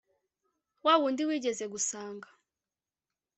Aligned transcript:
wa 0.85 0.93
wundi 1.01 1.23
wigeze 1.29 1.65
gusanga 1.73 2.27